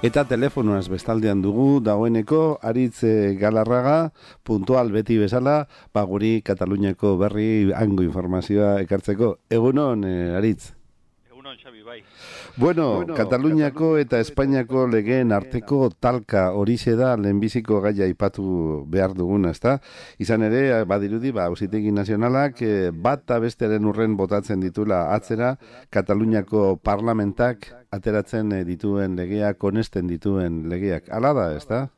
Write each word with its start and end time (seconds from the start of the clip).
Eta 0.00 0.22
telefonoaz 0.24 0.86
bestaldean 0.88 1.42
dugu, 1.44 1.82
dagoeneko, 1.84 2.56
aritz 2.64 3.02
eh, 3.04 3.34
galarraga, 3.36 4.14
puntual 4.48 4.88
beti 4.94 5.18
bezala, 5.20 5.66
ba 5.92 6.06
guri 6.08 6.38
Kataluniako 6.40 7.18
berri 7.20 7.68
hango 7.76 8.06
informazioa 8.06 8.78
ekartzeko. 8.80 9.34
Egunon, 9.52 10.06
eh, 10.08 10.38
aritz? 10.38 10.72
Egunon, 11.28 11.60
Xabi, 11.60 11.84
bai. 11.84 11.98
Bueno, 12.56 12.96
bueno 12.96 13.14
Kataluniako 13.14 13.96
eta 13.98 14.18
Espainiako 14.20 14.86
legeen 14.88 15.32
arteko 15.32 15.90
talka 16.00 16.50
hori 16.52 16.76
da 16.98 17.16
lehenbiziko 17.16 17.80
gaia 17.80 18.06
ipatu 18.06 18.84
behar 18.88 19.14
duguna, 19.14 19.50
ezta? 19.50 19.80
Izan 20.18 20.42
ere, 20.42 20.84
badirudi, 20.84 21.30
ba, 21.32 21.46
ausitegi 21.46 21.92
nazionalak, 21.92 22.62
eh, 22.62 22.90
bat 22.92 23.26
bestearen 23.40 23.84
urren 23.84 24.16
botatzen 24.16 24.60
ditula 24.60 25.14
atzera, 25.14 25.56
Kataluniako 25.90 26.76
parlamentak 26.76 27.70
ateratzen 27.90 28.52
eh, 28.52 28.64
dituen 28.64 29.16
legeak, 29.16 29.62
onesten 29.64 30.06
dituen 30.06 30.68
legeak. 30.70 31.08
Ala 31.10 31.32
da, 31.34 31.46
ezta? 31.56 31.88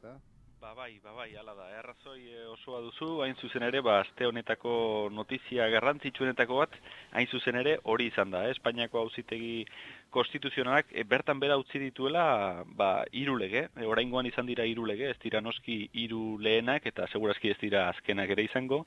Ba, 0.60 0.74
bai, 0.74 0.98
ba, 1.04 1.12
bai, 1.12 1.30
ala 1.36 1.54
da. 1.54 1.68
Errazoi 1.78 2.20
eh, 2.20 2.46
osoa 2.48 2.80
duzu, 2.80 3.20
hain 3.22 3.36
zuzen 3.40 3.62
ere, 3.68 3.80
ba, 3.84 4.00
azte 4.00 4.26
honetako 4.26 5.08
notizia 5.12 5.68
garrantzitsuenetako 5.72 6.62
bat, 6.62 6.76
hain 7.12 7.28
zuzen 7.28 7.60
ere, 7.60 7.78
hori 7.84 8.08
izan 8.12 8.32
da, 8.32 8.46
eh? 8.46 8.56
Espainiako 8.56 9.04
hauzitegi 9.04 9.66
konstituzionalak 10.12 10.92
e, 10.92 11.04
bertan 11.08 11.40
bera 11.40 11.56
utzi 11.60 11.80
dituela 11.82 12.64
ba 12.78 13.04
hiru 13.12 13.36
lege, 13.40 13.66
e, 13.76 13.86
oraingoan 13.88 14.28
izan 14.28 14.46
dira 14.46 14.66
hiru 14.68 14.86
lege, 14.86 15.10
ez 15.10 15.18
dira 15.24 15.40
noski 15.40 15.78
hiru 16.04 16.38
lehenak 16.42 16.86
eta 16.92 17.08
segurazki 17.12 17.50
ez 17.50 17.58
dira 17.60 17.88
azkenak 17.90 18.30
ere 18.36 18.44
izango, 18.46 18.84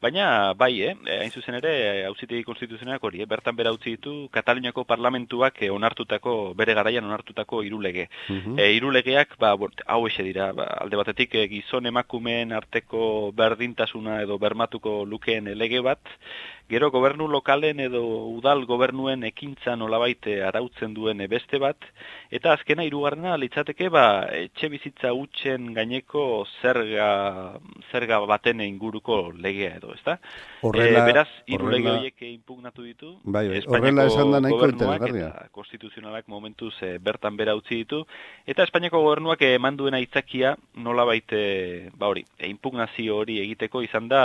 baina 0.00 0.54
bai, 0.54 0.82
eh, 0.82 0.94
e, 1.06 1.18
hain 1.18 1.32
zuzen 1.34 1.58
ere 1.58 1.72
auzitegi 2.06 2.44
konstituzionalak 2.46 3.04
hori, 3.04 3.22
eh, 3.22 3.26
bertan 3.26 3.56
bera 3.56 3.72
utzi 3.74 3.96
ditu 3.96 4.28
Kataluniako 4.30 4.84
parlamentuak 4.84 5.62
e, 5.62 5.70
onartutako 5.74 6.54
bere 6.54 6.74
garaian 6.78 7.04
onartutako 7.04 7.62
hiru 7.66 7.82
lege. 7.82 8.08
Mm 8.28 8.56
hiru 8.68 8.90
legeak 8.92 9.36
ba 9.40 9.54
hau 9.86 10.06
ese 10.06 10.22
dira, 10.22 10.52
ba, 10.52 10.64
alde 10.82 10.96
batetik 10.96 11.34
e, 11.34 11.46
gizon 11.48 11.86
emakumeen 11.86 12.52
arteko 12.52 13.32
berdintasuna 13.34 14.20
edo 14.22 14.38
bermatuko 14.38 15.04
lukeen 15.06 15.50
lege 15.58 15.80
bat, 15.80 15.98
Gero 16.68 16.90
gobernu 16.92 17.28
lokalen 17.32 17.80
edo 17.80 18.02
udal 18.28 18.66
gobernuen 18.68 19.22
ekintza 19.24 19.72
nolabait 19.80 20.26
arautzen 20.44 20.92
duen 20.92 21.22
beste 21.30 21.56
bat, 21.62 21.80
eta 22.30 22.52
azkena 22.52 22.84
hirugarrena 22.84 23.38
litzateke 23.40 23.88
ba, 23.88 24.28
etxe 24.36 24.68
bizitza 24.68 25.14
utzen 25.16 25.70
gaineko 25.72 26.44
zerga, 26.60 27.08
zerga 27.88 28.18
baten 28.28 28.60
inguruko 28.60 29.32
legea 29.32 29.78
edo, 29.78 29.94
ezta? 29.96 30.18
Horrela, 30.60 31.00
e, 31.00 31.06
beraz, 31.08 31.28
hiru 31.48 31.72
lege 31.72 31.88
horiek 31.94 32.26
impugnatu 32.28 32.84
ditu, 32.84 33.14
bai, 33.24 33.46
bai. 33.48 33.64
horrela 33.64 34.04
esan 34.10 34.36
da 34.36 34.42
nahiko 34.44 34.68
eta 34.68 35.48
konstituzionalak 35.56 36.28
momentuz 36.28 36.74
e, 36.82 36.98
bertan 37.00 37.40
bera 37.40 37.56
utzi 37.56 37.80
ditu, 37.80 38.02
eta 38.44 38.68
Espainiako 38.68 39.00
gobernuak 39.06 39.40
eman 39.48 39.80
duena 39.80 40.02
itzakia 40.04 40.52
nolabait, 40.76 41.32
e, 41.32 41.88
ba 41.96 42.12
hori, 42.12 42.26
e, 42.36 42.52
impugnazio 42.52 43.22
hori 43.22 43.40
egiteko 43.46 43.80
izan 43.88 44.12
da, 44.12 44.24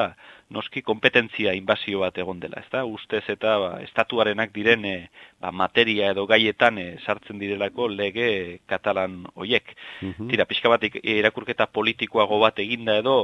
noski 0.54 0.84
kompetentzia 0.86 1.54
inbazio 1.58 2.04
bat 2.04 2.18
egon 2.22 2.40
dela, 2.40 2.62
ezta? 2.64 2.84
Ustez 2.86 3.24
eta 3.34 3.58
ba, 3.62 3.70
estatuarenak 3.84 4.54
diren 4.56 4.86
e, 4.86 4.96
ba, 5.42 5.52
materia 5.52 6.12
edo 6.14 6.26
gaietan 6.30 6.80
e, 6.80 6.88
sartzen 7.06 7.42
direlako 7.42 7.90
lege 7.92 8.30
katalan 8.70 9.24
hoiek. 9.36 9.76
Mm 10.02 10.30
Tira, 10.34 10.46
pixka 10.50 10.72
bat 10.72 10.86
irakurketa 11.02 11.68
politikoago 11.74 12.40
bat 12.46 12.60
eginda 12.64 12.96
edo 13.02 13.18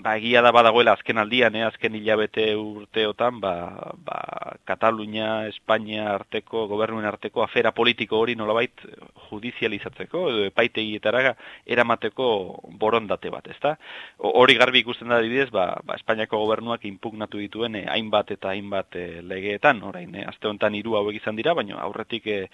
ba, 0.00 0.16
egia 0.16 0.42
da 0.44 0.52
badagoela 0.54 0.94
azken 0.96 1.20
aldian, 1.22 1.56
eh, 1.56 1.64
azken 1.66 1.96
hilabete 1.98 2.52
urteotan, 2.56 3.40
ba, 3.42 3.54
ba, 4.06 4.18
Katalunia, 4.68 5.46
Espainia 5.50 6.08
arteko, 6.14 6.66
gobernuen 6.70 7.06
arteko 7.08 7.44
afera 7.44 7.72
politiko 7.72 8.20
hori 8.22 8.36
nolabait 8.38 8.86
judizializatzeko, 9.32 10.24
edo 10.30 10.44
epaitegietara 10.50 11.34
eramateko 11.66 12.26
borondate 12.80 13.32
bat, 13.32 13.48
ezta? 13.54 13.74
Hori 14.18 14.56
garbi 14.60 14.82
ikusten 14.84 15.10
da 15.12 15.20
dibidez, 15.24 15.48
ba, 15.54 15.66
ba, 15.84 15.96
Espainiako 16.00 16.42
gobernuak 16.44 16.84
impugnatu 16.88 17.40
dituen 17.42 17.80
eh, 17.80 17.86
hainbat 17.90 18.34
eta 18.36 18.52
hainbat 18.52 19.00
eh, 19.00 19.22
legeetan, 19.22 19.82
orain, 19.88 20.14
eh, 20.14 20.26
azte 20.28 20.50
honetan 20.50 20.76
hiru 20.78 20.98
hauek 21.00 21.18
izan 21.22 21.38
dira, 21.40 21.56
baina 21.58 21.80
aurretik 21.82 22.28
eh, 22.28 22.44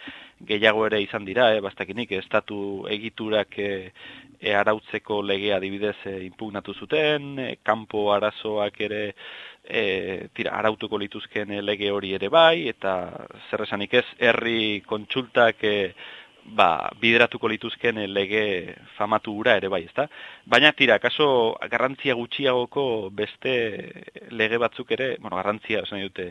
gehiago 0.48 0.86
ere 0.86 1.02
izan 1.02 1.28
dira, 1.28 1.50
eh, 1.54 1.60
bastakinik, 1.64 2.16
estatu 2.22 2.60
egiturak 2.94 3.58
eh, 3.58 3.92
e, 4.40 4.54
arautzeko 4.54 5.20
legea 5.22 5.58
dibidez 5.60 5.96
e, 6.06 6.16
impugnatu 6.26 6.74
zuten, 6.74 7.38
e, 7.38 7.48
kanpo 7.62 8.08
arazoak 8.14 8.80
ere 8.86 9.02
e, 9.64 10.28
tira, 10.34 10.54
arautuko 10.58 10.98
lituzken 10.98 11.52
lege 11.64 11.90
hori 11.92 12.14
ere 12.16 12.30
bai, 12.32 12.68
eta 12.70 12.94
zer 13.50 13.66
esanik 13.66 13.98
ez, 14.00 14.06
herri 14.30 14.82
kontsultak 14.86 15.64
e, 15.64 15.76
ba, 16.56 16.90
bideratuko 17.00 17.48
lituzken 17.50 18.00
lege 18.12 18.74
famatu 18.96 19.34
ura 19.40 19.56
ere 19.58 19.68
bai, 19.72 19.82
ezta? 19.86 20.06
Baina 20.48 20.72
tira, 20.72 20.98
kaso 20.98 21.56
garrantzia 21.70 22.14
gutxiagoko 22.18 22.84
beste 23.14 23.54
lege 24.30 24.58
batzuk 24.58 24.90
ere, 24.96 25.08
bueno, 25.20 25.36
garrantzia, 25.36 25.82
esan 25.86 26.02
dute, 26.06 26.30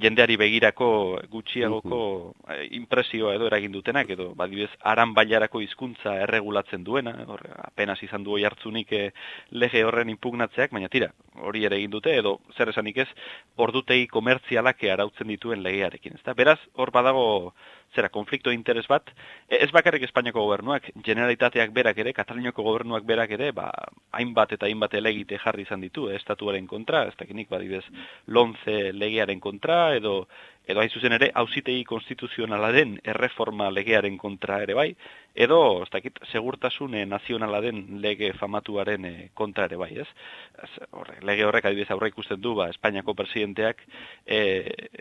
jendeari 0.00 0.38
begirako 0.40 0.88
gutxiagoko 1.30 2.00
uh 2.04 2.60
impresioa 2.74 3.34
edo 3.34 3.46
eragin 3.48 3.72
dutenak, 3.72 4.08
edo, 4.14 4.30
badibez, 4.38 4.70
aran 4.92 5.12
bailarako 5.14 5.60
hizkuntza 5.62 6.14
erregulatzen 6.24 6.84
duena, 6.84 7.12
hor, 7.26 7.42
apenas 7.64 7.98
izan 8.02 8.24
du 8.24 8.36
hartzunik 8.38 8.92
eh, 8.92 9.10
lege 9.50 9.84
horren 9.84 10.10
impugnatzeak, 10.12 10.72
baina 10.74 10.88
tira, 10.92 11.10
hori 11.42 11.64
ere 11.68 11.78
egin 11.80 11.92
dute, 11.94 12.14
edo, 12.18 12.38
zer 12.56 12.70
esanik 12.72 13.02
ez, 13.04 13.08
ordutei 13.56 14.06
komertzialak 14.10 14.84
arautzen 14.92 15.30
dituen 15.32 15.62
legearekin, 15.64 16.18
ezta? 16.20 16.34
Beraz, 16.38 16.58
hor 16.74 16.92
badago, 16.94 17.26
zera, 17.94 18.10
konflikto 18.12 18.52
interes 18.52 18.86
bat, 18.90 19.10
e, 19.48 19.58
ez 19.62 19.70
bakarrik 19.72 20.04
Espainiako 20.06 20.44
gobernuak, 20.44 20.90
generalitateak 21.06 21.72
berak 21.74 21.98
ere, 22.02 22.12
Kataliniako 22.16 22.64
gobernuak 22.66 23.06
berak 23.06 23.34
ere, 23.36 23.52
ba, 23.56 23.70
hainbat 24.12 24.56
eta 24.56 24.66
hainbat 24.66 24.94
elegite 24.94 25.38
jarri 25.42 25.66
izan 25.66 25.84
ditu, 25.84 26.08
eh, 26.10 26.16
estatuaren 26.20 26.66
kontra, 26.66 27.04
ez 27.08 27.16
dakinik 27.18 27.50
badibez, 27.50 27.84
lonze 28.26 28.92
legearen 28.92 29.40
kontra, 29.40 29.94
edo 29.96 30.26
edo 30.66 30.80
hain 30.80 30.90
zuzen 30.90 31.12
ere, 31.16 31.30
hausitegi 31.36 31.84
konstituzionala 31.84 32.70
den 32.72 32.96
erreforma 33.04 33.70
legearen 33.70 34.16
kontra 34.18 34.62
ere 34.64 34.76
bai, 34.76 34.88
edo, 35.34 35.58
ez 35.82 35.90
dakit, 35.92 36.20
segurtasune 36.30 37.04
nazionala 37.10 37.60
den 37.64 37.82
lege 38.02 38.32
famatuaren 38.38 39.04
eh, 39.08 39.28
kontra 39.34 39.66
ere 39.68 39.78
bai, 39.80 39.90
ez? 40.04 40.08
Horre, 40.94 41.18
lege 41.26 41.44
horrek 41.44 41.68
adibidez 41.68 41.90
aurre 41.92 42.12
ikusten 42.12 42.40
du, 42.40 42.54
ba, 42.58 42.70
Espainiako 42.72 43.16
presidenteak 43.18 43.82
e, 44.24 44.40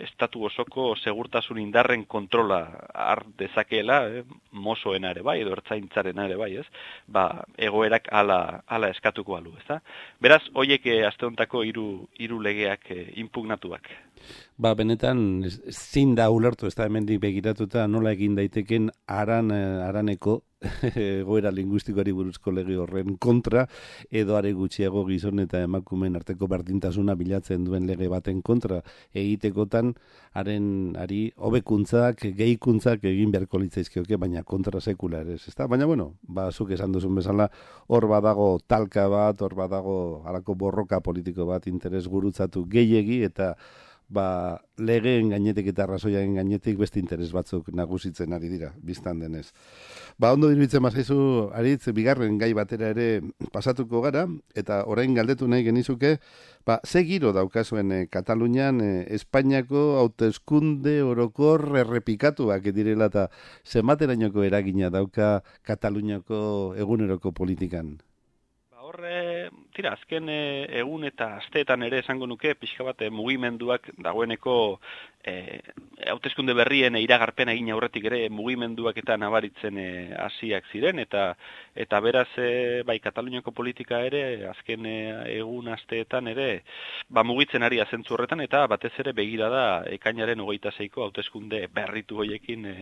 estatu 0.07 0.44
osoko 0.50 0.94
segurtasun 1.00 1.62
indarren 1.62 2.06
kontrola 2.09 2.63
har 2.94 3.23
dezakeela, 3.40 4.02
eh, 4.09 4.25
mosoena 4.53 5.12
ere 5.12 5.24
bai, 5.25 5.40
edo 5.41 5.53
ertzaintzaren 5.58 6.19
ere 6.25 6.38
bai, 6.40 6.52
ez? 6.62 6.66
Ba, 7.08 7.25
egoerak 7.58 8.08
ala, 8.12 8.40
ala 8.68 8.90
eskatuko 8.94 9.38
alu, 9.38 9.56
ez 9.59 9.66
da? 9.68 9.80
Beraz, 10.24 10.41
hoiek 10.56 10.86
eh, 10.88 11.02
asteontako 11.08 11.64
hiru 11.68 11.88
hiru 12.22 12.40
legeak 12.44 12.91
eh, 12.96 13.06
impugnatuak. 13.24 13.90
Ba, 14.58 14.74
benetan, 14.80 15.44
zin 15.74 16.16
da 16.16 16.30
ulertu, 16.31 16.68
ez 16.69 16.75
da 16.78 16.88
hemendik 16.88 17.22
begiratuta 17.24 17.88
nola 17.88 18.14
egin 18.14 18.38
daiteken 18.40 18.90
aran, 19.08 19.52
eh, 19.52 19.88
araneko 19.90 20.41
goera 21.28 21.51
linguistikoari 21.51 22.13
buruzko 22.16 22.51
lege 22.51 22.78
horren 22.79 23.18
kontra, 23.18 23.66
edo 24.12 24.38
are 24.38 24.53
gutxiago 24.56 25.03
gizon 25.07 25.44
eta 25.44 25.62
emakumen 25.66 26.16
arteko 26.19 26.47
berdintasuna 26.51 27.16
bilatzen 27.19 27.66
duen 27.68 27.88
lege 27.90 28.07
baten 28.12 28.41
kontra 28.41 28.81
egitekotan, 29.13 29.94
haren 30.34 30.97
ari 31.00 31.22
hobekuntzak, 31.38 32.25
gehikuntzak 32.38 33.06
egin 33.09 33.31
beharko 33.34 33.62
litzaizkioke, 33.62 34.18
baina 34.18 34.44
kontra 34.44 34.81
sekula 34.81 35.23
ere, 35.23 35.38
ez 35.38 35.56
da? 35.57 35.68
Baina, 35.68 35.88
bueno, 35.90 36.13
ba, 36.23 36.50
zuk 36.52 36.73
esan 36.75 36.94
duzun 36.96 37.16
bezala, 37.19 37.50
hor 37.88 38.07
badago 38.12 38.57
talka 38.68 39.07
bat, 39.12 39.41
hor 39.41 39.56
badago 39.57 39.97
alako 40.29 40.56
borroka 40.56 41.02
politiko 41.03 41.47
bat 41.50 41.68
interes 41.68 42.07
gurutzatu 42.07 42.66
gehiegi, 42.69 43.23
eta 43.23 43.53
ba, 44.13 44.62
legeen 44.78 45.31
gainetik 45.34 45.72
eta 45.72 45.84
arrazoiaren 45.88 46.38
gainetik 46.38 46.78
beste 46.78 47.00
interes 47.01 47.31
batzuk 47.34 47.72
nagusitzen 47.75 48.34
ari 48.38 48.51
dira, 48.51 48.72
biztan 48.85 49.19
denez. 49.24 49.47
Ba, 50.22 50.34
ondo 50.38 50.51
diruditzen 50.51 50.84
mazaizu, 50.85 51.18
aritz, 51.57 51.90
bigarren 51.97 52.37
gai 52.41 52.52
batera 52.58 52.91
ere 52.93 53.08
pasatuko 53.55 54.03
gara, 54.05 54.28
eta 54.55 54.84
orain 54.90 55.17
galdetu 55.17 55.49
nahi 55.49 55.66
genizuke, 55.66 56.16
ba, 56.66 56.79
ze 56.85 57.03
giro 57.09 57.34
daukazuen 57.34 57.91
e, 57.91 57.99
Katalunian, 58.14 58.82
e, 58.82 58.93
Espainiako 59.17 59.84
hauteskunde 60.03 60.99
orokor 61.03 61.66
errepikatuak 61.84 62.72
direla 62.72 63.09
eta 63.11 63.28
zematerainoko 63.66 64.46
eragina 64.46 64.93
dauka 64.93 65.35
Kataluniako 65.66 66.73
eguneroko 66.78 67.34
politikan? 67.34 67.97
Horre, 68.93 69.49
tira, 69.73 69.93
azken 69.97 70.29
e, 70.29 70.40
egun 70.79 71.03
eta 71.07 71.34
asteetan 71.40 71.84
ere 71.87 71.99
esango 72.03 72.28
nuke, 72.29 72.53
pixka 72.59 72.85
bat, 72.85 73.01
e, 73.01 73.09
mugimenduak 73.09 73.90
dagoeneko 74.05 74.55
e, 75.25 75.59
hauteskunde 76.11 76.53
berrien 76.57 76.97
iragarpen 76.99 77.49
egin 77.53 77.72
aurretik 77.73 78.05
ere 78.09 78.22
mugimenduak 78.29 78.97
eta 79.01 79.17
nabaritzen 79.17 79.79
e, 79.81 79.87
hasiak 80.25 80.67
ziren 80.72 80.99
eta 81.03 81.25
eta 81.85 81.99
beraz 82.05 82.28
e, 82.37 82.49
bai 82.87 82.99
Kataluniako 83.03 83.53
politika 83.55 84.01
ere 84.05 84.23
azken 84.51 84.85
e, 84.90 84.97
egun 85.37 85.72
asteetan 85.73 86.28
ere 86.34 86.49
ba 87.09 87.23
mugitzen 87.23 87.63
ari 87.63 87.81
zentzu 87.89 88.13
horretan 88.13 88.43
eta 88.46 88.66
batez 88.67 88.93
ere 88.99 89.13
begira 89.13 89.49
da 89.49 89.66
ekainaren 89.96 90.43
26ko 90.43 91.07
hauteskunde 91.07 91.66
berritu 91.73 92.22
hoiekin 92.22 92.66
e, 92.66 92.78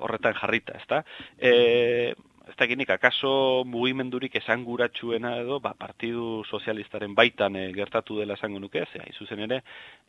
horretan 0.00 0.38
jarrita, 0.38 0.78
ezta? 0.78 1.02
E, 1.38 2.14
ez 2.54 2.58
da 2.58 2.66
ginik, 2.70 2.90
akaso 2.90 3.64
mugimendurik 3.66 4.36
esanguratsuena 4.38 5.32
edo, 5.42 5.58
ba, 5.58 5.72
Partidu 5.74 6.44
Sozialistaren 6.46 7.14
baitan 7.14 7.56
e, 7.58 7.72
gertatu 7.74 8.20
dela 8.20 8.36
esango 8.38 8.60
nuke, 8.62 8.84
ze, 8.92 9.00
zuzen 9.18 9.40
ere, 9.42 9.58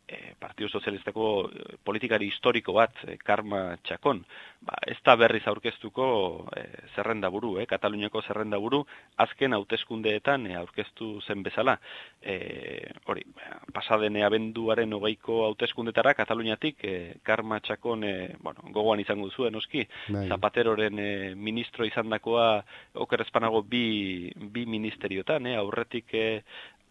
e, 0.05 0.35
Partidu 0.37 0.69
Sozialistako 0.69 1.49
politikari 1.83 2.27
historiko 2.29 2.75
bat, 2.77 2.93
e, 3.07 3.17
Karma 3.17 3.79
Txakon, 3.81 4.21
ba, 4.61 4.77
ez 4.85 4.97
da 5.03 5.15
berriz 5.17 5.41
aurkeztuko 5.49 6.05
e, 6.53 6.67
zerrenda 6.93 7.31
buru, 7.33 7.55
e, 7.57 7.65
Kataluniako 7.65 8.21
zerrenda 8.27 8.59
buru, 8.61 8.83
azken 9.17 9.57
hauteskundeetan 9.57 10.45
e, 10.45 10.53
aurkeztu 10.61 11.15
zen 11.25 11.41
bezala. 11.41 11.79
E, 12.21 12.37
hori, 13.09 13.25
pasadene 13.73 14.21
abenduaren 14.27 14.93
hogeiko 14.93 15.41
hauteskundetara, 15.47 16.13
Kataluniatik, 16.13 16.85
e, 16.85 16.95
Karma 17.25 17.59
Txakon, 17.65 18.05
e, 18.05 18.15
bueno, 18.37 18.69
gogoan 18.69 19.01
izango 19.01 19.31
zuen, 19.33 19.57
oski, 19.57 19.87
bai. 20.13 20.27
Zapateroren 20.29 21.01
e, 21.01 21.11
ministro 21.33 21.89
izan 21.89 22.13
dakoa, 22.35 22.63
okerrezpanago 22.93 23.63
bi, 23.63 24.31
bi 24.35 24.65
ministeriotan, 24.65 25.47
e, 25.47 25.55
aurretik 25.55 26.13
e, 26.13 26.43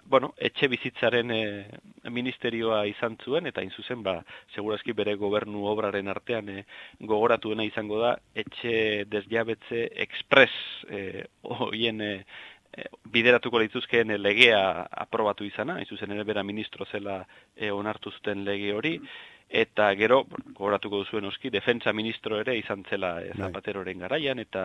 bueno, 0.07 0.35
etxe 0.37 0.69
bizitzaren 0.69 1.31
e, 1.31 1.43
ministerioa 2.11 2.85
izan 2.87 3.17
zuen, 3.25 3.47
eta 3.47 3.63
zuzen 3.77 4.03
ba, 4.03 4.23
segurazki 4.55 4.93
bere 4.93 5.15
gobernu 5.17 5.65
obraren 5.67 6.09
artean 6.09 6.49
e, 6.49 6.65
gogoratuena 7.01 7.65
izango 7.65 8.01
da, 8.01 8.17
etxe 8.35 9.05
desjabetze 9.09 9.89
express 9.97 10.53
e, 10.89 11.25
oien 11.43 12.01
e, 12.01 12.13
bideratuko 13.07 13.61
lituzkeen 13.63 14.17
legea 14.19 14.87
aprobatu 14.91 15.45
izana, 15.45 15.79
zuzen 15.89 16.11
ere 16.11 16.25
bera 16.25 16.43
ministro 16.43 16.85
zela 16.91 17.23
e, 17.57 17.71
onartu 17.71 18.11
zuten 18.11 18.45
lege 18.45 18.75
hori, 18.75 18.99
eta 19.55 19.93
gero, 19.95 20.25
gogoratuko 20.57 21.03
duzuen 21.05 21.29
oski, 21.29 21.51
defensa 21.51 21.93
ministro 21.93 22.41
ere 22.41 22.57
izan 22.59 22.83
zela 22.91 23.19
e, 23.23 23.31
zapateroren 23.39 24.01
garaian, 24.03 24.41
eta 24.43 24.65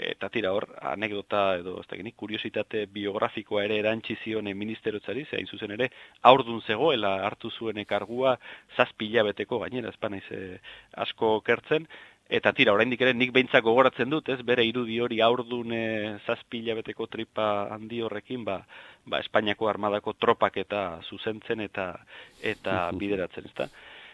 eta 0.00 0.28
tira 0.32 0.52
hor, 0.56 0.66
anekdota 0.92 1.42
edo 1.60 1.76
ez 1.80 1.86
dakit, 1.90 2.14
kuriositate 2.16 2.86
biografikoa 2.92 3.64
ere 3.66 3.78
erantzi 3.82 4.16
zion 4.24 4.48
ministerotzari, 4.56 5.26
zein 5.30 5.46
zuzen 5.46 5.74
ere, 5.76 5.90
aurdun 6.22 6.62
zegoela 6.66 7.16
hartu 7.26 7.50
zuen 7.50 7.84
kargua 7.84 8.36
zazpi 8.76 9.10
beteko 9.10 9.58
gainera, 9.60 9.90
ez 9.90 10.22
e, 10.30 10.58
asko 10.96 11.40
kertzen, 11.40 11.86
eta 12.30 12.52
tira, 12.52 12.72
oraindik 12.72 13.00
ere 13.02 13.12
nik 13.12 13.32
behintzak 13.34 13.64
gogoratzen 13.64 14.10
dut, 14.10 14.28
ez, 14.28 14.40
bere 14.46 14.64
irudi 14.64 15.00
hori 15.00 15.20
aurdun 15.20 15.72
e, 15.72 16.18
zazpi 16.26 16.62
beteko 16.62 17.06
tripa 17.06 17.68
handi 17.74 18.00
horrekin, 18.00 18.44
ba, 18.44 18.60
ba 19.04 19.20
Espainiako 19.20 19.68
armadako 19.68 20.14
tropak 20.14 20.56
eta 20.56 21.00
zuzentzen 21.08 21.60
eta 21.60 21.92
eta 22.40 22.90
bideratzen, 22.92 23.50
ezta. 23.50 23.68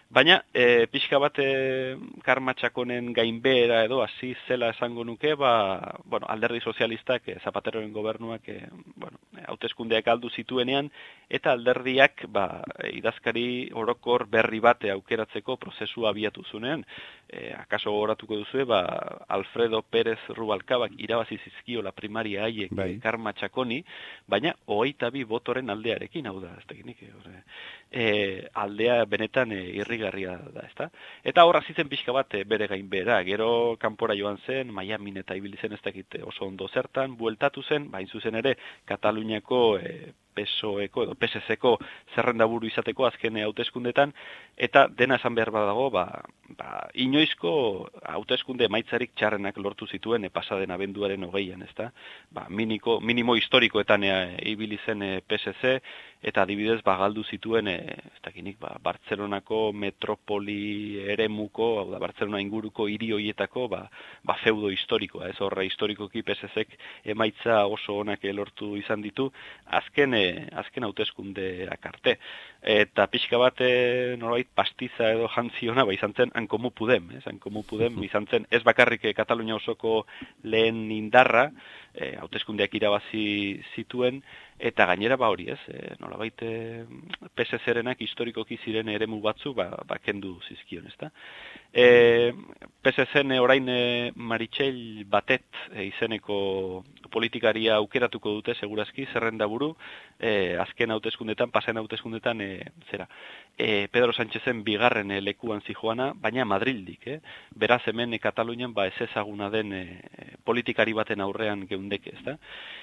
Baina, 0.08 0.36
e, 0.54 0.86
pixka 0.86 1.18
bat 1.18 1.38
e, 1.42 1.96
karmatxakonen 2.22 3.08
gainbera 3.12 3.80
edo 3.84 4.04
hasi 4.04 4.36
zela 4.46 4.68
esango 4.70 5.02
nuke, 5.04 5.32
ba, 5.34 5.50
bueno, 6.04 6.28
alderdi 6.30 6.60
sozialistak, 6.62 7.26
e, 7.26 7.34
zapateroen 7.42 7.90
gobernuak, 7.92 8.46
e, 8.48 8.68
bueno, 8.94 9.18
hauteskundeak 9.50 10.06
aldu 10.06 10.30
zituenean, 10.30 10.92
eta 11.28 11.50
alderdiak, 11.58 12.22
ba, 12.30 12.62
idazkari 12.92 13.72
orokor 13.74 14.28
berri 14.30 14.62
bate 14.62 14.94
aukeratzeko 14.94 15.58
prozesua 15.58 16.14
abiatu 16.14 16.46
zunean. 16.52 16.86
E, 17.26 17.52
akaso 17.58 17.90
goratuko 17.90 18.36
duzue, 18.38 18.64
ba, 18.64 18.80
Alfredo 19.28 19.82
Pérez 19.82 20.18
Rubalcabak 20.28 20.92
irabazi 21.02 21.38
zizkio 21.42 21.82
la 21.82 21.90
primaria 21.92 22.44
haiek 22.46 22.70
bai. 22.70 22.98
karmatxakoni, 23.02 23.80
baina 24.30 24.52
hogeita 24.66 25.10
bi 25.10 25.24
botoren 25.24 25.70
aldearekin, 25.70 26.28
hau 26.30 26.38
da, 26.40 26.52
ez 26.60 26.66
tekinik, 26.70 27.02
e, 27.90 28.46
aldea 28.54 29.04
benetan 29.10 29.52
e, 29.52 29.60
irrigarria 29.80 30.36
da, 30.54 30.66
ezta? 30.68 30.90
Eta 31.24 31.44
horra 31.48 31.64
zitzen 31.66 31.90
pixka 31.90 32.14
bat 32.14 32.34
e, 32.38 32.44
bere 32.44 32.68
gain 32.70 32.86
bera, 32.88 33.18
gero 33.26 33.76
kanpora 33.80 34.14
joan 34.14 34.38
zen, 34.46 34.70
Miami 34.70 35.14
eta 35.18 35.34
ibili 35.34 35.58
zen 35.60 35.72
ez 35.72 35.82
dakit 35.82 36.20
oso 36.22 36.46
ondo 36.46 36.68
zertan, 36.68 37.16
bueltatu 37.16 37.62
zen, 37.62 37.90
bain 37.90 38.06
zuzen 38.06 38.34
ere, 38.38 38.56
Kataluniako 38.86 39.78
e, 39.78 40.12
PSOeko 40.36 41.06
edo 41.06 41.16
PSZeko 41.18 41.76
zerrendaburu 42.14 42.68
izateko 42.68 43.06
azken 43.08 43.40
hauteskundetan 43.42 44.12
eta 44.68 44.86
dena 44.98 45.18
esan 45.20 45.34
behar 45.36 45.52
badago 45.54 45.88
ba, 45.90 46.06
ba 46.58 46.86
inoizko 46.94 47.52
hauteskunde 48.14 48.68
maitzarik 48.72 49.14
txarrenak 49.16 49.58
lortu 49.58 49.86
zituen 49.86 50.24
e, 50.24 50.30
pasaden 50.30 50.70
abenduaren 50.70 51.24
hogeian, 51.26 51.62
ezta? 51.66 51.90
Ba, 52.30 52.46
miniko, 52.48 53.00
minimo 53.00 53.36
historikoetan 53.36 54.04
e, 54.04 54.12
ibili 54.52 54.78
zen 54.86 55.02
e, 55.02 55.10
PSZ 55.26 55.76
eta 56.26 56.42
adibidez 56.42 56.80
ba 56.84 56.96
galdu 56.98 57.24
zituen 57.24 57.68
e, 57.68 57.76
ez 58.06 58.20
dakinik 58.24 58.58
ba 58.60 58.74
Bartzelonako 58.82 59.72
metropoli 59.72 60.98
eremuko, 61.12 61.68
hau 61.80 61.90
da 61.92 62.00
Bartzelona 62.02 62.40
inguruko 62.42 62.88
hiri 62.90 63.12
hoietako 63.14 63.68
ba, 63.72 63.82
ba 64.24 64.38
feudo 64.42 64.70
historikoa, 64.72 65.30
ez 65.30 65.40
horra 65.40 65.66
historikoki 65.66 66.24
PSZek 66.26 66.76
emaitza 67.14 67.64
oso 67.66 68.00
onak 68.02 68.24
lortu 68.36 68.74
izan 68.76 69.02
ditu 69.04 69.30
azken 69.80 70.14
e, 70.14 70.25
azken 70.62 70.86
hauteskundeak 70.86 71.86
arte. 71.90 72.16
Eta 72.62 73.06
pixka 73.12 73.38
bat 73.40 73.60
e, 73.64 74.16
norbait 74.20 74.48
pastiza 74.54 75.12
edo 75.14 75.28
jantziona 75.32 75.84
ba 75.86 75.94
izan 75.94 76.14
zen 76.16 76.32
hankomu 76.34 76.72
pudem, 76.74 77.10
ez 77.18 77.24
hankomu 77.30 77.62
pudem 77.68 78.02
izan 78.04 78.26
zen 78.30 78.46
ez 78.50 78.62
bakarrik 78.66 79.04
e, 79.04 79.14
Katalunia 79.16 79.58
osoko 79.60 80.04
lehen 80.44 80.86
indarra, 80.90 81.50
e, 81.94 82.14
hauteskundeak 82.20 82.74
irabazi 82.74 83.26
zituen 83.74 84.22
eta 84.58 84.86
gainera 84.86 85.16
ba 85.16 85.28
hori, 85.28 85.48
ez? 85.52 85.58
E, 85.68 85.94
nolabait 86.00 86.42
e, 86.42 86.84
PSZ-renak 87.36 88.00
historikoki 88.00 88.58
ziren 88.64 88.88
eremu 88.88 89.20
batzu 89.20 89.52
ba, 89.54 89.68
ba 89.86 89.98
kendu 89.98 90.36
zizkion, 90.48 90.86
ezta? 90.88 91.10
E, 91.72 92.32
PSZ-en 92.82 93.36
orain 93.40 93.68
e, 93.68 94.12
Maritxell 94.16 95.04
Batet 95.10 95.44
e, 95.72 95.84
izeneko 95.90 96.84
politikaria 97.12 97.76
aukeratuko 97.76 98.32
dute 98.38 98.54
segurazki 98.56 99.06
zerrenda 99.12 99.46
buru, 99.46 99.74
e, 100.18 100.56
azken 100.60 100.94
hauteskundetan, 100.94 101.52
pasen 101.52 101.76
hauteskundetan 101.76 102.40
e, 102.40 102.50
zera. 102.90 103.08
E, 103.58 103.88
Pedro 103.92 104.12
Sánchezen 104.12 104.64
bigarren 104.64 105.10
e, 105.12 105.20
lekuan 105.20 105.62
zijoana, 105.66 106.12
baina 106.14 106.44
Madrildik, 106.44 107.06
eh? 107.06 107.20
Beraz 107.54 107.82
hemen 107.86 108.14
e, 108.14 108.20
Katalunian 108.20 108.74
ba 108.74 108.86
ez 108.88 108.96
ezaguna 109.08 109.50
den 109.50 109.72
e, 109.72 109.84
politikari 110.44 110.96
baten 110.96 111.20
aurrean 111.20 111.66
geundeke, 111.68 112.16
ezta? 112.16 112.36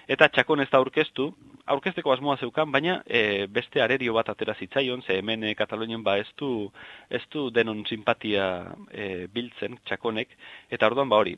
Eta 0.08 0.30
txakon 0.30 0.62
ez 0.62 0.70
da 0.72 0.82
aurkeztu, 0.82 1.32
aurkezteko 1.66 2.12
asmoa 2.14 2.38
zeukan, 2.38 2.72
baina 2.72 3.00
e, 3.08 3.48
beste 3.48 3.82
arerio 3.82 4.14
bat 4.18 4.30
atera 4.30 4.56
zitzaion, 4.60 5.02
ze 5.02 5.18
hemen 5.20 5.44
e, 5.44 5.56
Katalunian 5.56 6.04
ba 6.04 6.18
ez 6.20 6.28
du, 6.38 6.72
ez 7.10 7.24
du 7.32 7.50
denon 7.52 7.86
simpatia 7.86 8.46
e, 8.92 9.28
biltzen 9.34 9.80
txakonek, 9.86 10.38
eta 10.70 10.88
orduan 10.92 11.10
ba 11.10 11.22
hori, 11.24 11.38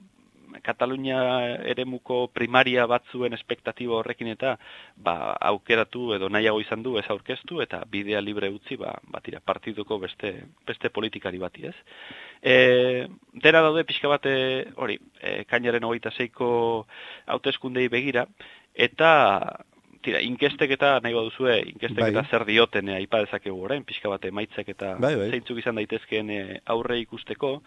Katalunia 0.63 1.19
eremuko 1.67 2.27
primaria 2.33 2.85
batzuen 2.87 3.33
espektatiba 3.35 3.97
horrekin 3.97 4.29
eta 4.31 4.55
ba, 4.95 5.35
aukeratu 5.49 6.13
edo 6.15 6.29
nahiago 6.29 6.61
izan 6.63 6.83
du 6.85 6.95
ez 6.99 7.05
aurkeztu 7.09 7.61
eta 7.65 7.81
bidea 7.91 8.21
libre 8.21 8.49
utzi 8.53 8.77
ba, 8.79 8.93
batira 9.11 9.41
partiduko 9.43 9.99
beste, 9.99 10.31
beste 10.67 10.89
politikari 10.89 11.41
bati 11.41 11.67
ez. 11.71 11.75
E, 12.41 13.07
dena 13.33 13.61
daude 13.65 13.83
pixka 13.83 14.07
bate 14.11 14.35
hori, 14.75 14.99
e, 15.19 15.43
kainaren 15.49 15.83
hogeita 15.83 16.13
zeiko 16.15 16.49
hauteskundei 17.25 17.87
begira 17.91 18.27
eta 18.73 19.11
tira, 20.05 20.21
inkestek 20.23 20.75
eta 20.77 20.95
nahi 21.03 21.15
baduzue, 21.15 21.57
inkestek 21.73 22.01
bai. 22.03 22.11
eta 22.13 22.23
zer 22.29 22.45
dioten 22.47 22.89
eh, 22.91 22.99
aipa 23.01 23.21
dezakegu 23.23 23.57
orain, 23.67 23.83
pixka 23.87 24.11
bate 24.11 24.31
maitzek 24.31 24.69
eta 24.75 24.93
bai, 25.01 25.15
bai. 25.19 25.29
zeintzuk 25.33 25.59
izan 25.61 25.81
daitezkeen 25.81 26.31
eh, 26.33 26.57
aurre 26.75 26.99
ikusteko. 27.01 27.57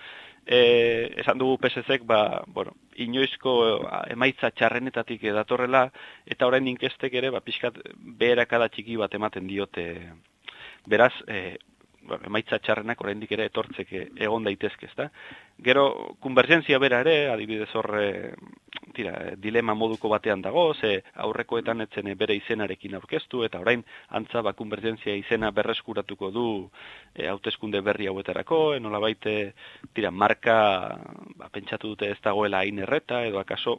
E, 0.48 0.60
esan 1.20 1.36
dugu 1.36 1.58
PSZek, 1.60 2.06
ba, 2.08 2.42
bueno, 2.46 2.72
inoizko 3.04 3.52
emaitza 4.14 4.48
txarrenetatik 4.56 5.26
datorrela, 5.36 5.90
eta 6.24 6.48
orain 6.48 6.70
inkestek 6.70 7.18
ere, 7.20 7.28
ba, 7.34 7.42
pixkat 7.44 7.76
beherakada 8.22 8.70
txiki 8.72 8.96
bat 8.96 9.12
ematen 9.18 9.50
diote. 9.50 9.84
Beraz, 10.88 11.12
e, 11.28 11.58
emaitza 12.24 12.58
txarrenak 12.64 13.00
oraindik 13.04 13.34
ere 13.36 13.50
etortzeke 13.50 14.06
egon 14.16 14.48
daitezke, 14.48 14.88
ezta? 14.88 15.10
Gero, 15.58 16.14
konvergentzia 16.22 16.78
bera 16.78 17.00
ere, 17.02 17.16
adibidez 17.32 17.72
horre, 17.74 18.34
tira, 18.94 19.12
dilema 19.42 19.74
moduko 19.74 20.10
batean 20.10 20.42
dago, 20.42 20.72
ze 20.74 21.02
aurrekoetan 21.24 21.82
etzen 21.82 22.10
bere 22.18 22.36
izenarekin 22.38 22.94
aurkeztu, 22.94 23.42
eta 23.46 23.58
orain, 23.62 23.82
antza, 24.14 24.42
ba, 24.46 24.52
konvergentzia 24.58 25.16
izena 25.18 25.50
berreskuratuko 25.54 26.30
du 26.34 26.44
e, 27.14 27.26
hauteskunde 27.26 27.80
berri 27.86 28.06
hauetarako, 28.10 28.58
enola 28.78 29.00
baite, 29.02 29.34
tira, 29.94 30.10
marka, 30.10 30.58
ba, 31.38 31.50
pentsatu 31.54 31.90
dute 31.94 32.10
ez 32.14 32.18
dagoela 32.22 32.62
hain 32.62 32.78
erreta, 32.84 33.24
edo 33.26 33.42
akaso 33.42 33.78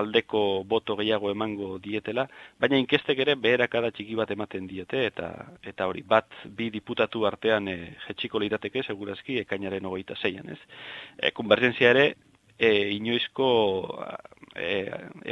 aldeko 0.00 0.44
boto 0.64 0.94
gehiago 1.02 1.30
emango 1.34 1.76
dietela, 1.82 2.28
baina 2.60 2.78
inkestek 2.82 3.24
ere 3.26 3.34
beherakada 3.34 3.90
txiki 3.90 4.14
bat 4.18 4.30
ematen 4.34 4.70
diete, 4.70 5.02
eta 5.10 5.32
eta 5.66 5.90
hori, 5.90 6.06
bat, 6.06 6.30
bi 6.46 6.70
diputatu 6.74 7.26
artean 7.26 7.66
e, 7.70 7.76
jetxiko 8.06 8.42
lirateke, 8.42 8.86
segurazki, 8.86 9.40
ekainaren 9.42 9.90
hogeita 9.90 10.18
zeian, 10.22 10.54
ez? 10.54 10.60
E, 11.18 11.32
konvergentzia 11.32 11.90
ere 11.90 12.06
e, 12.58 12.70
inoizko 12.96 13.48
e, 14.54 14.68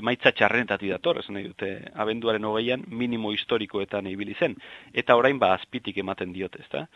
emaitza 0.00 0.32
txarrenetatik 0.32 0.92
dator, 0.92 1.20
esan 1.22 1.38
nahi 1.38 1.48
dute, 1.48 1.70
abenduaren 1.94 2.44
hogeian 2.44 2.84
minimo 2.88 3.32
historikoetan 3.32 4.08
ibili 4.10 4.36
zen, 4.38 4.56
eta 4.92 5.16
orain 5.16 5.38
ba 5.40 5.54
azpitik 5.56 5.98
ematen 6.04 6.32
diote, 6.32 6.62
ezta? 6.64 6.86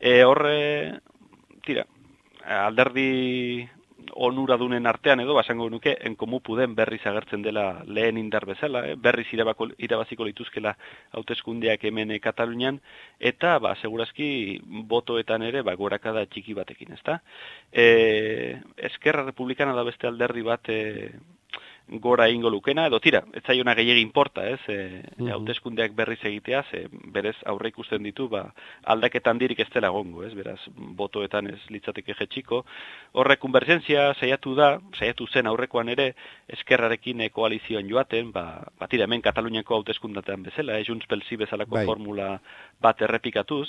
E, 0.00 0.22
horre, 0.24 1.00
tira, 1.66 1.86
alderdi 2.44 3.68
onuradunen 4.12 4.86
artean 4.86 5.20
edo 5.20 5.34
basango 5.34 5.68
nuke 5.70 5.96
enkomu 6.08 6.40
puden 6.44 6.74
berriz 6.74 7.00
agertzen 7.06 7.42
dela 7.42 7.82
lehen 7.86 8.18
indar 8.18 8.46
bezala, 8.46 8.84
eh? 8.88 8.94
berriz 8.96 9.26
irabako, 9.32 9.68
irabaziko 9.78 10.24
lituzkela 10.28 10.74
hauteskundeak 11.12 11.84
hemen 11.84 12.10
e, 12.10 12.20
Katalunian, 12.20 12.80
eta 13.20 13.58
ba, 13.58 13.74
segurazki 13.80 14.60
botoetan 14.64 15.42
ere 15.42 15.62
ba, 15.62 15.76
gorakada 15.78 16.24
txiki 16.26 16.54
batekin, 16.54 16.94
ezta? 16.98 17.20
E, 17.72 18.60
Eskerra 18.90 19.24
Republikana 19.24 19.74
da 19.74 19.86
beste 19.86 20.08
alderdi 20.10 20.42
bat 20.46 20.68
e, 20.68 20.80
gora 21.86 22.28
ingo 22.30 22.48
lukena, 22.48 22.86
edo 22.88 22.98
tira, 23.00 23.20
ez 23.36 23.42
zaiona 23.44 23.74
gehiagi 23.76 24.00
importa, 24.00 24.46
ez, 24.48 24.60
e, 24.72 25.28
hauteskundeak 25.30 25.92
berriz 25.94 26.18
egitea, 26.24 26.62
ze 26.70 26.86
berez 27.12 27.36
aurre 27.44 27.68
ikusten 27.68 28.02
ditu, 28.02 28.28
ba, 28.32 28.46
aldaketan 28.88 29.38
dirik 29.38 29.60
ez 29.60 29.68
dela 29.74 29.90
gongo, 29.92 30.22
ez, 30.24 30.32
beraz, 30.34 30.58
botoetan 30.74 31.50
ez 31.52 31.60
litzateke 31.68 32.16
jetxiko. 32.16 32.62
Horrek 33.12 33.42
konvergentzia 33.42 34.14
saiatu 34.14 34.54
da, 34.56 34.78
saiatu 34.96 35.26
zen 35.28 35.46
aurrekoan 35.46 35.92
ere, 35.92 36.14
eskerrarekin 36.56 37.20
koalizioan 37.32 37.88
joaten, 37.88 38.32
ba, 38.32 38.64
ba 38.80 38.88
tira, 38.88 39.04
hemen 39.04 39.22
Kataluniako 39.24 39.76
hauteskundatean 39.76 40.42
bezala, 40.48 40.78
ez, 40.78 40.88
Junts 40.88 41.06
Pelsi 41.06 41.36
bezalako 41.36 41.76
bai. 41.76 41.84
formula 41.84 42.30
bat 42.80 43.00
errepikatuz, 43.04 43.68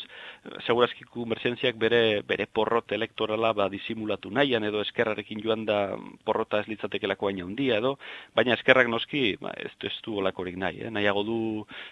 segurazki 0.65 1.03
konvergentziak 1.11 1.75
bere, 1.79 2.21
bere 2.27 2.47
porrot 2.47 2.95
elektorala 2.95 3.51
ba, 3.53 3.67
disimulatu 3.69 4.31
nahian, 4.31 4.63
edo 4.63 4.81
eskerrarekin 4.81 5.43
joan 5.43 5.65
da 5.67 5.97
porrota 6.23 6.63
ez 6.63 6.67
litzatekelako 6.71 7.27
aina 7.27 7.43
handia, 7.43 7.79
edo, 7.83 7.97
baina 8.35 8.55
eskerrak 8.55 8.89
noski 8.91 9.35
ba, 9.41 9.53
ez, 9.57 9.71
ez 9.83 9.93
du 10.05 10.17
olakorik 10.19 10.57
nahi, 10.59 10.81
eh? 10.85 10.91
nahiago 10.91 11.23
du 11.23 11.39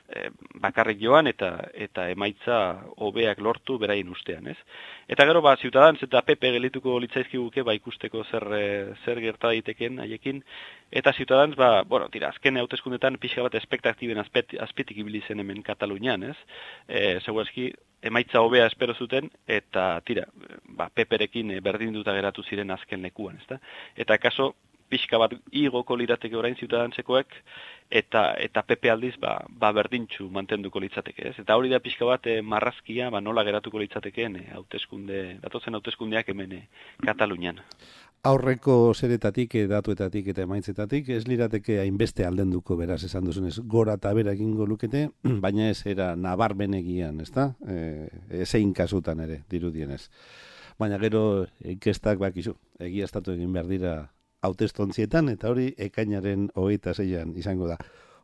eh, 0.09 0.29
bakarrik 0.61 0.99
joan 1.01 1.27
eta 1.31 1.53
eta 1.73 2.09
emaitza 2.11 2.59
hobeak 2.97 3.39
lortu 3.39 3.77
beraien 3.79 4.09
ustean, 4.09 4.47
ez? 4.47 4.57
Eta 5.07 5.25
gero, 5.27 5.41
ba, 5.43 5.55
Ciutadans 5.59 6.01
eta 6.03 6.21
PP 6.23 6.53
gelituko 6.57 6.95
litzaizkiguke 7.03 7.63
ba, 7.63 7.75
ikusteko 7.77 8.23
zer, 8.23 8.47
eh, 8.57 8.93
zer 9.05 9.19
gerta 9.23 9.51
daiteken 9.51 9.99
haiekin, 10.03 10.43
eta 10.91 11.13
Ciutadans, 11.13 11.55
ba, 11.59 11.83
bueno, 11.83 12.09
tira, 12.13 12.29
azken 12.29 12.57
hauteskundetan 12.61 13.17
pixka 13.21 13.43
bat 13.45 13.55
espektaktiben 13.59 14.21
azpetik 14.21 14.97
ibili 14.97 15.23
zen 15.27 15.41
hemen 15.43 15.63
Katalunian, 15.65 16.23
ez? 16.29 16.37
E, 16.87 17.19
Segurazki, 17.25 17.71
emaitza 18.03 18.41
hobea 18.43 18.67
espero 18.69 18.93
zuten, 18.93 19.31
eta 19.47 19.87
tira, 20.05 20.27
ba, 20.77 20.89
peperekin 20.93 21.55
berdinduta 21.63 22.13
geratu 22.15 22.43
ziren 22.43 22.71
azken 22.71 23.01
lekuan, 23.01 23.39
ezta? 23.41 23.59
Eta 23.97 24.17
kaso, 24.21 24.53
pixka 24.93 25.19
bat 25.21 25.33
igoko 25.51 25.97
lirateke 25.97 26.37
orain 26.37 26.55
ziutadantzekoek 26.59 27.33
eta 27.93 28.23
eta 28.41 28.63
PP 28.65 28.89
aldiz 28.93 29.13
ba, 29.21 29.35
ba 29.49 29.71
berdintxu 29.75 30.29
mantenduko 30.33 30.81
litzateke, 30.81 31.27
ez? 31.29 31.35
Eta 31.41 31.57
hori 31.57 31.69
da 31.73 31.81
pixka 31.83 32.07
bat 32.09 32.29
e, 32.29 32.39
marrazkia, 32.41 33.09
ba 33.13 33.21
nola 33.21 33.43
geratuko 33.45 33.81
litzatekeen 33.81 34.39
eh, 34.39 34.47
hauteskunde, 34.57 35.19
datozen 35.43 35.77
hauteskundeak 35.77 36.31
hemen 36.33 36.55
e, 36.57 36.61
Katalunian. 37.05 37.61
Aurreko 38.23 38.93
zeretatik, 38.95 39.57
datuetatik 39.67 40.29
eta 40.31 40.45
emaitzetatik, 40.45 41.09
ez 41.11 41.25
lirateke 41.27 41.81
hainbeste 41.81 42.25
aldenduko 42.25 42.77
beraz 42.79 43.01
esan 43.03 43.27
duzunez, 43.27 43.57
gora 43.75 43.97
eta 43.99 44.13
bera 44.15 44.31
egingo 44.31 44.65
lukete, 44.69 45.09
baina 45.45 45.69
ez 45.69 45.83
era 45.85 46.13
nabarmenegian, 46.15 47.19
ez 47.21 47.29
da? 47.35 47.49
E, 47.67 48.07
ezein 48.45 48.73
kasutan 48.73 49.21
ere, 49.27 49.41
dirudienez. 49.51 50.07
Baina 50.79 50.97
gero 51.03 51.45
inkestak 51.61 52.17
bakizu, 52.23 52.55
egia 52.81 53.05
estatu 53.05 53.35
egin 53.35 53.51
behar 53.53 53.69
dira 53.69 53.93
hautestontzietan 54.43 55.31
eta 55.33 55.51
hori 55.51 55.73
ekainaren 55.89 56.49
hogeita 56.55 56.93
zeian 56.93 57.35
izango 57.39 57.69
da. 57.71 57.77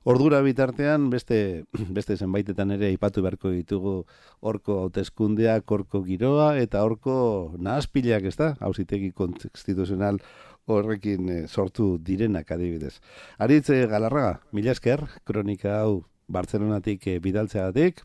Ordura 0.07 0.39
bitartean 0.41 1.09
beste 1.11 1.65
beste 1.97 2.15
zenbaitetan 2.15 2.71
ere 2.75 2.87
aipatu 2.93 3.23
beharko 3.25 3.51
ditugu 3.55 3.95
horko 4.39 4.79
hauteskundeak, 4.85 5.65
horko 5.71 6.03
giroa 6.05 6.53
eta 6.57 6.83
horko 6.87 7.55
nahazpilak, 7.57 8.29
ez 8.31 8.37
da? 8.39 8.53
Hauzitegi 8.63 9.11
konstituzional 9.11 10.21
horrekin 10.69 11.29
eh, 11.33 11.41
sortu 11.47 11.97
direnak 12.05 12.51
adibidez. 12.51 12.99
Aritze 13.39 13.81
galarraga, 13.91 14.39
mila 14.53 14.75
esker, 14.77 15.03
kronika 15.25 15.81
hau 15.81 16.03
Bartzelonatik 16.29 17.07
e, 17.09 17.15
bidaltzeagatik, 17.19 18.03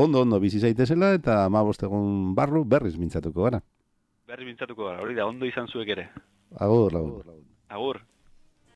ondo 0.00 0.22
ondo 0.24 0.38
bizi 0.40 0.62
zaitezela 0.64 1.10
eta 1.12 1.42
amabostegun 1.44 2.32
barru 2.34 2.64
berriz 2.64 2.94
mintzatuko 2.96 3.44
gara. 3.44 3.60
Berriz 4.26 4.48
mintzatuko 4.48 4.88
gara, 4.88 5.02
hori 5.04 5.14
da, 5.18 5.26
ondo 5.28 5.44
izan 5.44 5.68
zuek 5.68 5.92
ere. 5.92 6.08
Agur, 6.56 6.96
lagun. 6.96 7.44
Agur. 7.68 8.00